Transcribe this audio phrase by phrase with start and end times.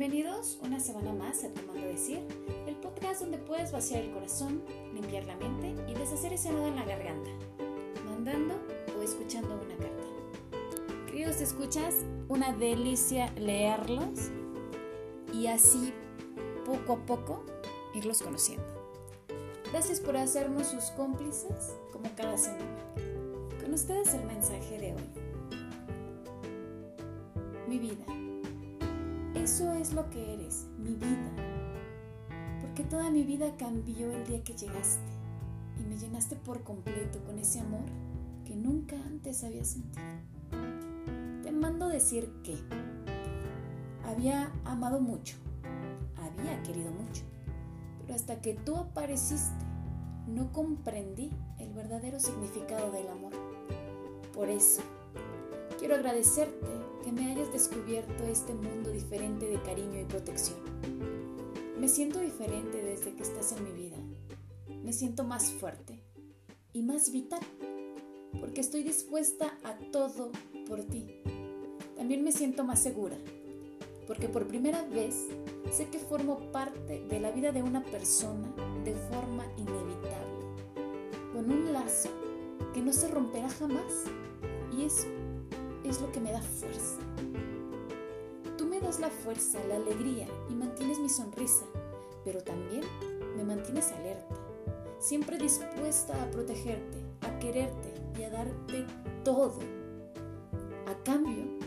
[0.00, 2.20] Bienvenidos una semana más a Tomando Decir,
[2.66, 4.62] el podcast donde puedes vaciar el corazón,
[4.94, 7.28] limpiar la mente y deshacer ese nudo en la garganta,
[8.06, 8.54] mandando
[8.98, 11.04] o escuchando una carta.
[11.04, 11.94] Queridos escuchas,
[12.30, 14.30] una delicia leerlos
[15.34, 15.92] y así
[16.64, 17.44] poco a poco
[17.94, 18.64] irlos conociendo.
[19.70, 22.78] Gracias por hacernos sus cómplices como cada semana.
[23.60, 25.10] Con ustedes el mensaje de hoy.
[27.68, 28.06] Mi vida
[29.42, 31.30] eso es lo que eres, mi vida.
[32.60, 35.00] Porque toda mi vida cambió el día que llegaste
[35.78, 37.84] y me llenaste por completo con ese amor
[38.44, 40.04] que nunca antes había sentido.
[41.42, 42.56] Te mando decir que
[44.06, 45.36] había amado mucho,
[46.16, 47.22] había querido mucho,
[48.02, 49.64] pero hasta que tú apareciste
[50.26, 53.32] no comprendí el verdadero significado del amor.
[54.34, 54.82] Por eso,
[55.78, 60.58] quiero agradecerte que me hayas descubierto este mundo diferente de cariño y protección.
[61.78, 63.96] Me siento diferente desde que estás en mi vida.
[64.82, 66.02] Me siento más fuerte
[66.72, 67.40] y más vital
[68.38, 70.30] porque estoy dispuesta a todo
[70.66, 71.22] por ti.
[71.96, 73.16] También me siento más segura
[74.10, 75.28] porque por primera vez
[75.70, 78.52] sé que formo parte de la vida de una persona
[78.84, 80.74] de forma inevitable,
[81.32, 82.10] con un lazo
[82.74, 84.04] que no se romperá jamás.
[84.76, 85.06] Y eso
[85.90, 87.00] es lo que me da fuerza.
[88.56, 91.64] Tú me das la fuerza, la alegría y mantienes mi sonrisa,
[92.24, 92.84] pero también
[93.36, 94.36] me mantienes alerta,
[95.00, 98.86] siempre dispuesta a protegerte, a quererte y a darte
[99.24, 99.58] todo.
[100.86, 101.58] A cambio,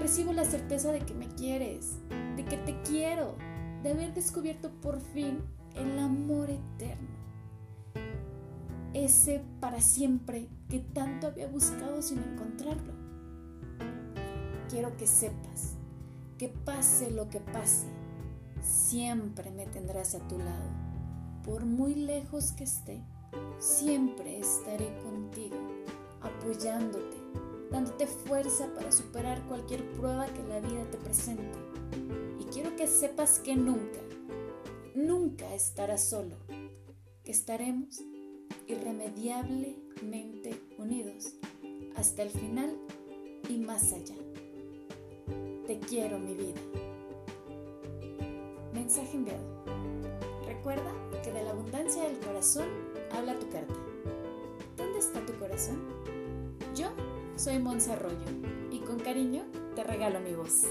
[0.00, 1.96] recibo la certeza de que me quieres,
[2.36, 3.34] de que te quiero,
[3.82, 5.40] de haber descubierto por fin
[5.74, 7.10] el amor eterno.
[8.94, 13.01] Ese para siempre que tanto había buscado sin encontrarlo
[14.72, 15.74] quiero que sepas
[16.38, 17.86] que pase lo que pase,
[18.62, 20.70] siempre me tendrás a tu lado.
[21.44, 23.04] Por muy lejos que esté,
[23.58, 25.58] siempre estaré contigo,
[26.22, 27.18] apoyándote,
[27.70, 31.58] dándote fuerza para superar cualquier prueba que la vida te presente.
[32.40, 34.00] Y quiero que sepas que nunca,
[34.94, 36.38] nunca estarás solo,
[37.22, 38.00] que estaremos
[38.66, 41.34] irremediablemente unidos
[41.94, 42.74] hasta el final
[43.50, 44.31] y más allá.
[45.88, 46.60] Quiero, mi vida.
[48.72, 49.42] Mensaje enviado.
[50.46, 52.66] Recuerda que de la abundancia del corazón
[53.12, 53.74] habla tu carta.
[54.76, 55.78] ¿Dónde está tu corazón?
[56.74, 56.88] Yo
[57.36, 58.16] soy Monse Arroyo
[58.70, 59.44] y con cariño
[59.74, 60.62] te regalo mi voz.